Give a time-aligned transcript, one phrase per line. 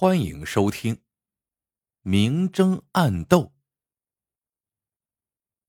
[0.00, 0.94] 欢迎收听
[2.00, 3.38] 《明争暗斗》。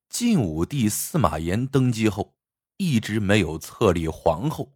[0.08, 2.38] 晋武帝司马炎登基后，
[2.78, 4.72] 一直没有册立皇后。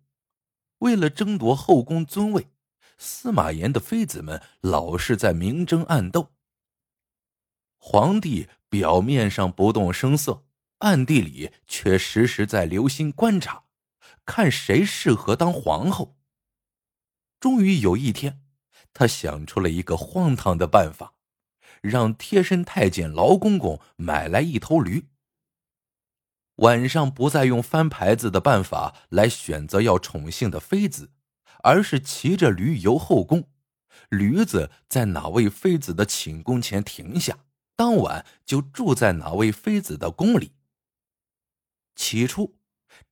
[0.79, 2.49] 为了争夺后宫尊位，
[2.97, 6.33] 司马炎的妃子们老是在明争暗斗。
[7.77, 10.43] 皇帝表面上不动声色，
[10.79, 13.63] 暗地里却时时在留心观察，
[14.25, 16.17] 看谁适合当皇后。
[17.39, 18.41] 终于有一天。
[18.95, 21.13] 他想出了一个荒唐的办法，
[21.81, 25.09] 让贴身太监劳公公买来一头驴。
[26.55, 31.11] 晚上不再用翻牌子的办法来选择要宠幸的妃子，
[31.61, 33.49] 而是骑着驴游后宫。
[34.07, 37.39] 驴子在哪位妃子的寝宫前停下，
[37.75, 40.53] 当晚就住在哪位妃子的宫里。
[41.97, 42.55] 起初，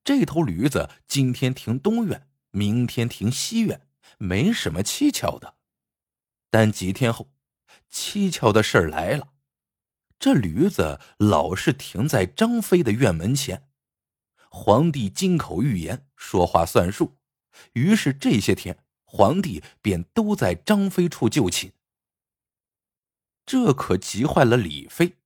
[0.05, 3.85] 这头驴子今天停东院，明天停西院，
[4.17, 5.55] 没什么蹊跷的。
[6.53, 7.31] 但几天后，
[7.91, 9.29] 蹊跷的事儿来了，
[10.19, 13.71] 这驴子老是停在张飞的院门前。
[14.51, 17.17] 皇帝金口玉言，说话算数，
[17.71, 21.73] 于是这些天，皇帝便都在张飞处就寝。
[23.47, 25.17] 这可急坏了李妃。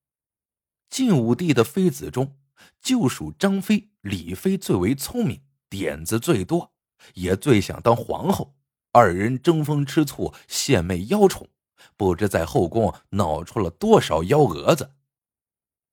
[0.90, 2.38] 晋武帝的妃子中，
[2.80, 6.72] 就属张飞、李妃最为聪明，点子最多，
[7.16, 8.57] 也最想当皇后。
[8.92, 11.50] 二人争风吃醋，献媚邀宠，
[11.96, 14.96] 不知在后宫闹出了多少幺蛾子。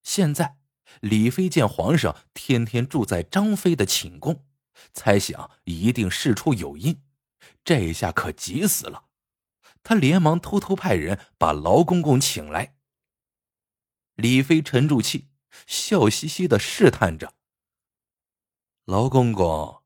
[0.03, 0.59] 现在
[1.01, 4.45] 李妃见皇上天天住在张飞的寝宫，
[4.93, 7.03] 猜想一定事出有因，
[7.65, 9.05] 这下可急死了。
[9.83, 12.77] 他连忙偷偷派人把劳公公请来。
[14.15, 15.29] 李妃沉住气，
[15.67, 17.35] 笑嘻嘻的试探着
[18.87, 19.83] ：“劳公公，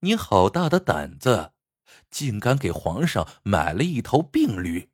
[0.00, 1.52] 你好大的胆子！”
[2.14, 4.88] 竟敢给皇上买了一头病驴！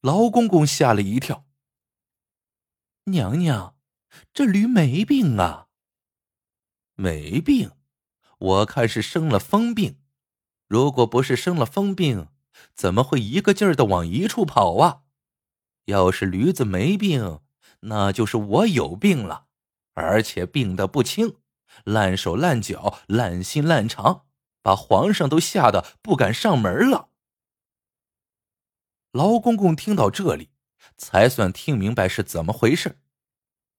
[0.00, 1.44] 劳公公吓了一跳。
[3.04, 3.76] 娘娘，
[4.32, 5.68] 这驴没病啊。
[6.94, 7.72] 没病，
[8.38, 9.98] 我看是生了疯病。
[10.68, 12.28] 如果不是生了疯病，
[12.74, 15.02] 怎么会一个劲儿的往一处跑啊？
[15.84, 17.40] 要是驴子没病，
[17.80, 19.48] 那就是我有病了，
[19.92, 21.36] 而且病得不轻，
[21.84, 24.24] 烂手烂脚，烂心烂肠。
[24.62, 27.10] 把皇上都吓得不敢上门了。
[29.10, 30.50] 劳公公听到这里，
[30.96, 32.98] 才算听明白是怎么回事。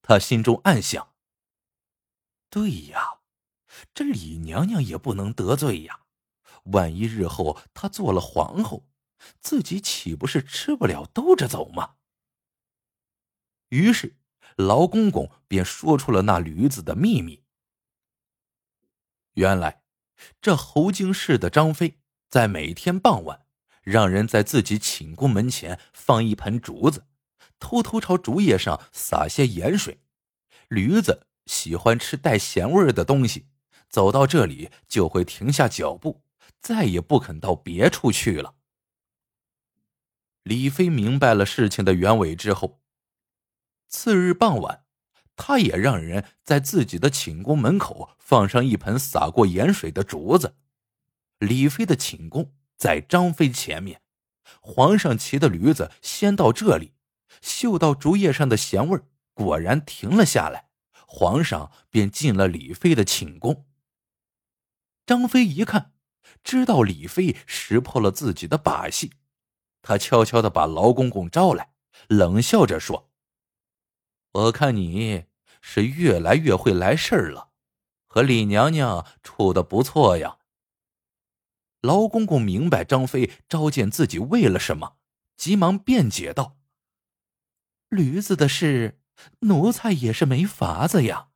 [0.00, 1.14] 他心中暗想
[2.50, 3.20] ：“对呀，
[3.92, 6.02] 这李娘娘也不能得罪呀。
[6.64, 8.86] 万一日后她做了皇后，
[9.40, 11.96] 自己岂不是吃不了兜着走吗？”
[13.70, 14.16] 于是，
[14.56, 17.42] 劳公公便说出了那驴子的秘密。
[19.32, 19.83] 原来。
[20.40, 23.46] 这侯京市的张飞，在每天傍晚，
[23.82, 27.06] 让人在自己寝宫门前放一盆竹子，
[27.58, 30.00] 偷偷朝竹叶上撒些盐水。
[30.68, 33.48] 驴子喜欢吃带咸味的东西，
[33.88, 36.22] 走到这里就会停下脚步，
[36.60, 38.54] 再也不肯到别处去了。
[40.42, 42.80] 李飞明白了事情的原委之后，
[43.88, 44.83] 次日傍晚。
[45.36, 50.56] 他也让人在自己的寝宫门口放上一盆洒过盐水的竹子。
[51.38, 54.02] 李妃的寝宫在张飞前面，
[54.60, 56.94] 皇上骑的驴子先到这里，
[57.40, 59.00] 嗅到竹叶上的咸味
[59.32, 60.68] 果然停了下来。
[61.06, 63.66] 皇上便进了李妃的寝宫。
[65.06, 65.92] 张飞一看，
[66.42, 69.12] 知道李妃识破了自己的把戏，
[69.82, 71.72] 他悄悄的把劳公公招来，
[72.08, 73.12] 冷笑着说。
[74.34, 75.26] 我看你
[75.60, 77.52] 是越来越会来事儿了，
[78.08, 80.38] 和李娘娘处的不错呀。
[81.80, 84.96] 劳公公明白张飞召见自己为了什么，
[85.36, 86.56] 急忙辩解道
[87.88, 89.00] ：“驴子的事，
[89.40, 91.28] 奴才也是没法子呀。”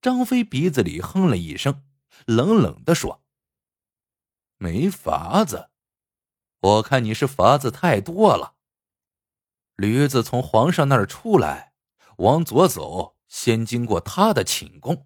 [0.00, 1.84] 张飞鼻子里哼了一声，
[2.26, 3.24] 冷冷的说
[4.58, 5.70] ：“没法子，
[6.60, 8.54] 我看你是法子太多了。”
[9.76, 11.74] 驴子从皇上那儿出来，
[12.18, 15.04] 往左走，先经过他的寝宫；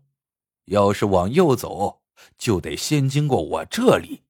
[0.66, 2.02] 要是往右走，
[2.38, 4.22] 就得先经过我这里。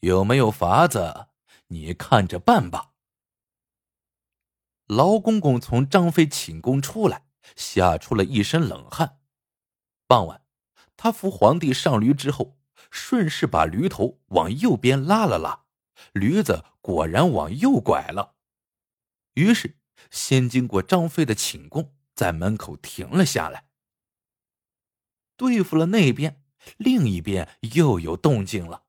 [0.00, 1.28] 有没有法子？
[1.68, 2.90] 你看着办吧。
[4.88, 9.20] 劳公公从张飞寝宫出来，吓出了一身冷汗。
[10.08, 10.42] 傍晚，
[10.96, 12.56] 他扶皇帝上驴之后，
[12.90, 15.66] 顺势把驴头往右边拉了拉，
[16.12, 18.34] 驴子果然往右拐了。
[19.34, 19.78] 于是，
[20.10, 23.66] 先经过张飞的寝宫，在门口停了下来。
[25.36, 26.42] 对付了那边，
[26.76, 28.84] 另一边又有动静了。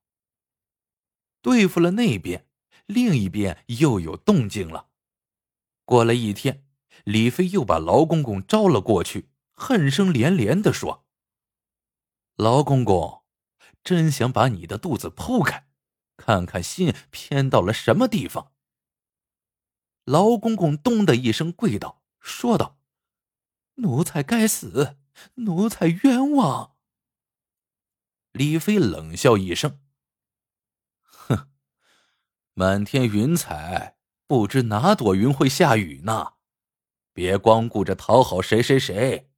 [1.41, 2.47] 对付了那边，
[2.85, 4.89] 另一边又有动静了。
[5.85, 6.65] 过了一天，
[7.03, 11.05] 李飞又把劳公公招了过去，恨声连连的说
[12.35, 13.23] ：“劳公公，
[13.83, 15.67] 真想把你的肚子剖开，
[16.17, 18.51] 看看心偏到了什么地方。”
[20.06, 22.80] 劳公公咚的一声跪倒，说道
[23.75, 24.98] ：“奴才该死，
[25.36, 26.75] 奴才冤枉。”
[28.33, 29.81] 李飞冷笑一声。
[31.01, 31.50] 哼
[32.53, 36.33] 满天云彩，不知哪朵云会下雨呢？
[37.13, 39.30] 别光顾着讨好谁谁谁，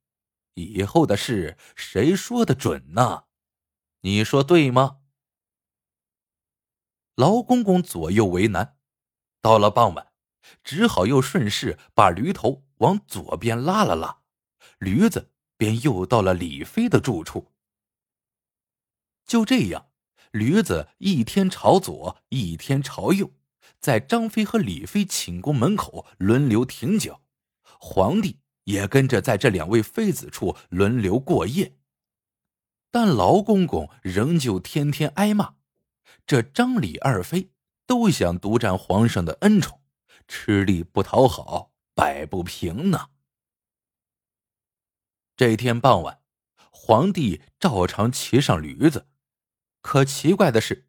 [0.53, 3.25] 以后的事谁说的准呢？
[4.01, 4.99] 你说对吗？
[7.15, 8.77] 劳公公左右为难，
[9.41, 10.12] 到了傍晚，
[10.63, 14.17] 只好又顺势把驴头往左边拉了拉，
[14.79, 17.51] 驴子便又到了李飞的住处。
[19.25, 19.87] 就这样。
[20.31, 23.33] 驴子一天朝左，一天朝右，
[23.79, 27.21] 在张飞和李飞寝宫门口轮流停脚，
[27.77, 31.77] 皇帝也跟着在这两位妃子处轮流过夜。
[32.89, 35.53] 但劳公公仍旧天天挨骂，
[36.25, 37.51] 这张李二妃
[37.85, 39.82] 都想独占皇上的恩宠，
[40.27, 43.09] 吃力不讨好，摆不平呢。
[45.35, 46.21] 这天傍晚，
[46.71, 49.07] 皇帝照常骑上驴子。
[49.81, 50.87] 可奇怪的是，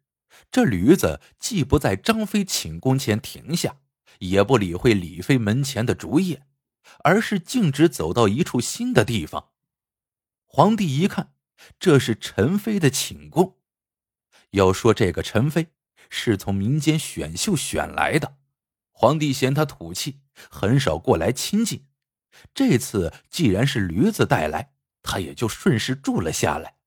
[0.51, 3.79] 这驴子既不在张飞寝宫前停下，
[4.19, 6.45] 也不理会李飞门前的竹叶，
[7.03, 9.51] 而是径直走到一处新的地方。
[10.45, 11.33] 皇帝一看，
[11.79, 13.59] 这是陈飞的寝宫。
[14.51, 15.73] 要说这个陈飞
[16.09, 18.37] 是从民间选秀选来的，
[18.97, 21.85] 皇帝嫌他土气，很少过来亲近。
[22.53, 24.71] 这次既然是驴子带来，
[25.03, 26.77] 他也就顺势住了下来。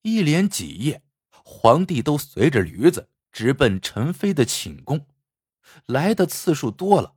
[0.00, 1.02] 一连几夜，
[1.44, 5.06] 皇帝都随着驴子直奔陈飞的寝宫。
[5.84, 7.16] 来的次数多了，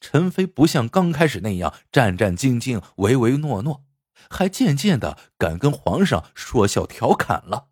[0.00, 3.86] 陈飞不像刚开始那样战战兢兢、唯唯诺诺，
[4.28, 7.68] 还渐渐的敢跟皇上说笑调侃了。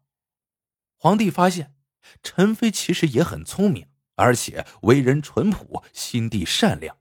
[0.97, 1.75] 皇帝发现，
[2.23, 6.97] 陈飞其实也很聪明，而且为人淳朴，心地善良。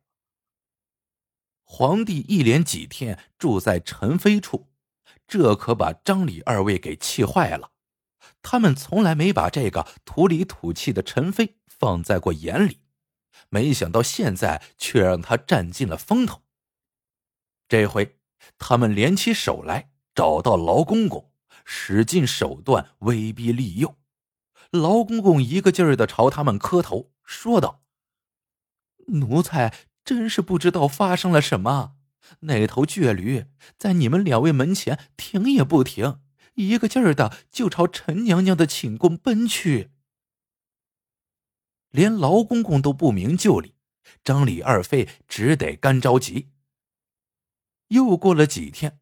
[1.63, 4.69] 皇帝一连几天住在陈飞处。
[5.25, 7.71] 这可把张李二位给气坏了，
[8.41, 12.81] 他们从来没把这个土里土气的陈飞放在过眼里，
[13.49, 16.43] 没想到现在却让他占尽了风头。
[17.67, 18.19] 这回
[18.57, 21.31] 他们联起手来，找到劳公公，
[21.63, 23.95] 使尽手段威逼利诱。
[24.73, 27.83] 劳公公一个劲儿的朝他们磕头，说道
[29.05, 29.71] ：“奴才
[30.03, 31.95] 真是不知道发生了什么。”
[32.41, 33.45] 那头倔驴
[33.77, 36.21] 在你们两位门前停也不停，
[36.55, 39.91] 一个劲儿的就朝陈娘娘的寝宫奔去。
[41.91, 43.75] 连劳公公都不明就里，
[44.23, 46.49] 张李二妃只得干着急。
[47.89, 48.99] 又过了几天，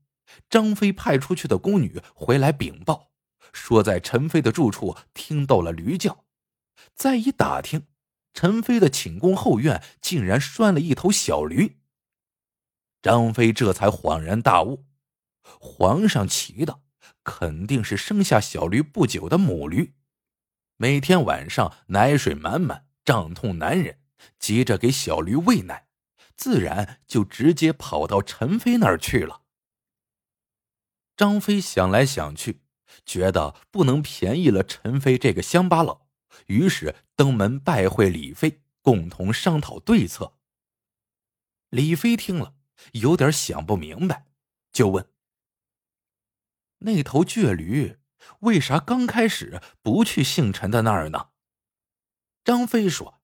[0.50, 3.11] 张飞派出去的宫女回来禀报，
[3.54, 6.26] 说在陈飞的住处听到了驴叫。
[6.96, 7.88] 再一打听，
[8.34, 11.80] 陈飞的寝宫后院竟然拴了一头小驴。
[13.02, 14.86] 张飞这才恍然大悟，
[15.60, 16.82] 皇上骑的
[17.24, 19.96] 肯定是生下小驴不久的母驴，
[20.78, 24.00] 每天晚上奶水满满，胀痛难忍，
[24.40, 25.88] 急着给小驴喂奶，
[26.36, 29.42] 自然就直接跑到陈飞那儿去了。
[31.18, 32.62] 张飞想来想去，
[33.06, 36.08] 觉得不能便宜了陈飞这个乡巴佬，
[36.48, 40.38] 于是登门拜会李飞，共同商讨对策。
[41.70, 42.56] 李飞听了。
[42.94, 44.26] 有点想不明白，
[44.72, 45.08] 就问
[46.80, 48.00] ：“那头倔驴
[48.40, 51.30] 为啥刚开始不去姓陈的那儿呢？”
[52.44, 53.22] 张飞说：“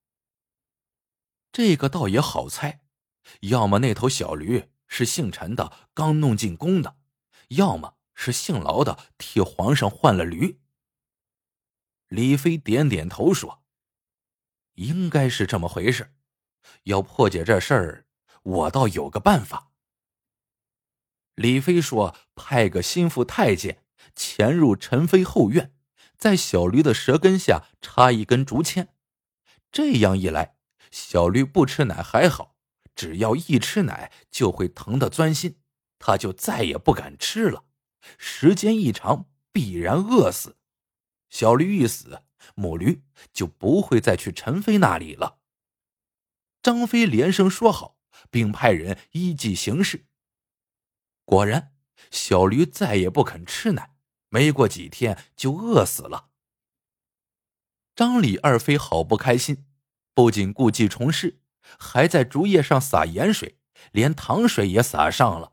[1.50, 2.82] 这个倒也好猜，
[3.40, 6.98] 要么那头小驴是姓陈的刚弄进宫的，
[7.48, 10.60] 要么是姓劳的替皇上换了驴。”
[12.08, 13.62] 李飞点点头说
[14.74, 16.12] ：“应该是这么回事，
[16.82, 18.04] 要破解这事儿。”
[18.42, 19.72] 我倒有个办法。
[21.34, 23.84] 李飞说：“派个心腹太监
[24.16, 25.74] 潜入陈飞后院，
[26.16, 28.94] 在小驴的舌根下插一根竹签，
[29.70, 30.56] 这样一来，
[30.90, 32.56] 小驴不吃奶还好，
[32.94, 35.60] 只要一吃奶，就会疼得钻心，
[35.98, 37.66] 他就再也不敢吃了。
[38.16, 40.56] 时间一长，必然饿死。
[41.28, 42.22] 小驴一死，
[42.54, 45.40] 母驴就不会再去陈飞那里了。”
[46.62, 47.98] 张飞连声说好。
[48.30, 50.06] 并派人依计行事。
[51.24, 51.74] 果然，
[52.10, 53.94] 小驴再也不肯吃奶，
[54.28, 56.30] 没过几天就饿死了。
[57.94, 59.66] 张李二飞好不开心，
[60.14, 61.40] 不仅故技重施，
[61.78, 63.58] 还在竹叶上撒盐水，
[63.92, 65.52] 连糖水也撒上了。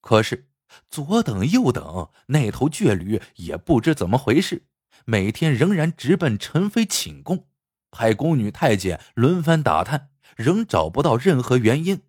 [0.00, 0.48] 可是
[0.88, 4.66] 左等右等，那头倔驴也不知怎么回事，
[5.04, 7.46] 每天仍然直奔陈妃寝宫，
[7.90, 12.02] 派宫女太监轮番打探，仍找不到任何原因。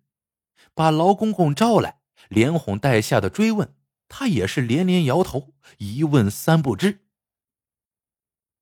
[0.74, 3.74] 把劳公公招来，连哄带吓的追问，
[4.08, 7.00] 他也是连连摇头，一问三不知。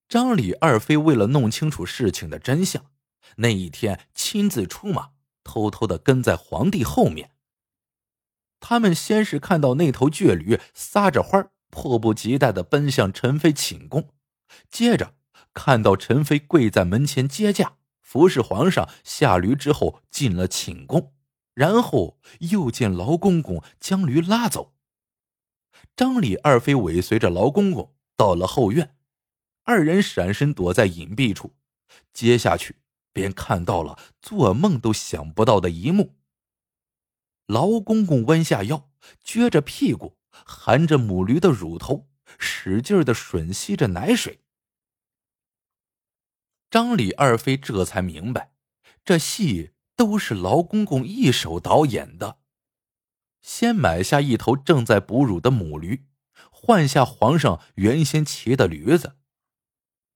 [0.09, 2.87] 张李二妃为了弄清楚事情的真相，
[3.37, 5.11] 那一天亲自出马，
[5.43, 7.33] 偷偷的跟在皇帝后面。
[8.61, 14.11] 他们先是看到那头倔驴撒着欢迫不及待的奔向陈飞寝宫，
[14.71, 15.15] 接着
[15.53, 21.13] 看到陈飞跪在门前接驾，服侍皇上下驴之后进了寝宫。
[21.55, 24.75] 然后又见劳公公将驴拉走，
[25.97, 28.95] 张李二妃尾随着劳公公到了后院，
[29.65, 31.55] 二人闪身躲在隐蔽处，
[32.13, 32.77] 接下去
[33.11, 36.17] 便看到了做梦都想不到的一幕。
[37.47, 38.91] 劳公公弯下腰，
[39.25, 44.41] 撅着屁股，含着母驴的乳头，使劲的吮吸着奶水。
[46.71, 48.53] 张李二妃这才明白，
[49.05, 49.73] 这戏。
[49.99, 52.37] 都是劳公公一手导演的，
[53.41, 56.05] 先买下一头正在哺乳的母驴，
[56.51, 59.17] 换下皇上原先骑的驴子，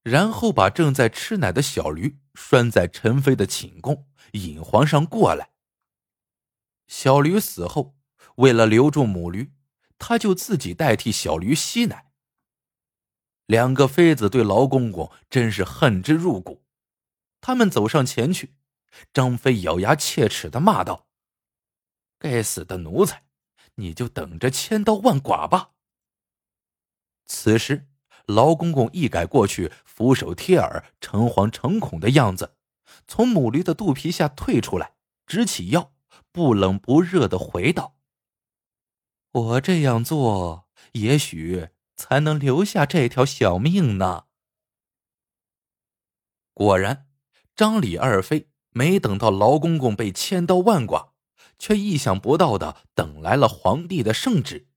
[0.02, 5.48] 然后把正在吃奶的小驴拴在陈妃的寝宫，引皇上过来。
[6.90, 7.94] 小驴死后，
[8.38, 9.52] 为了留住母驴，
[9.96, 12.10] 他就自己代替小驴吸奶。
[13.46, 16.64] 两个妃子对劳公公真是恨之入骨，
[17.40, 18.56] 他们走上前去。
[19.12, 21.06] 张飞咬牙切齿的骂道
[22.18, 23.22] ：“该死的奴才，
[23.76, 25.70] 你就等着千刀万剐吧！”
[27.28, 27.86] 此时，
[28.26, 32.56] 劳公公一改过去俯首贴耳、诚惶诚恐的样子，
[33.06, 34.94] 从母驴的肚皮下退出来，
[35.24, 35.92] 直起腰，
[36.32, 37.96] 不冷不热的回道
[39.32, 44.26] ：“我这样做，也许才能留下这条小命呢。”
[46.54, 47.08] 果然，
[47.54, 48.48] 张李二妃。
[48.72, 51.12] 没等到劳公公被千刀万剐，
[51.58, 54.68] 却意想不到的等来了皇帝的圣旨，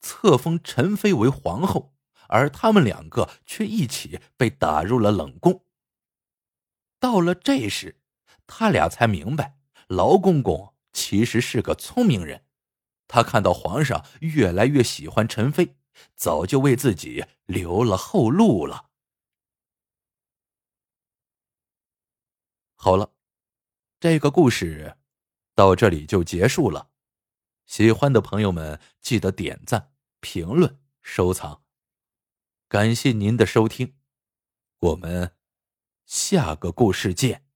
[0.00, 1.94] 册封陈妃为皇后，
[2.26, 5.64] 而他们两个却一起被打入了冷宫。
[6.98, 8.00] 到了这时，
[8.48, 12.44] 他俩才明白，劳公公其实是个聪明人，
[13.06, 15.76] 他看到皇上越来越喜欢陈妃，
[16.16, 18.90] 早就为自己留了后路了。
[22.74, 23.14] 好了。
[24.00, 24.96] 这个故事
[25.56, 26.90] 到这里就结束了，
[27.66, 31.64] 喜欢的朋友们记得点赞、评论、收藏，
[32.68, 33.96] 感谢您的收听，
[34.78, 35.34] 我们
[36.06, 37.47] 下个故事见。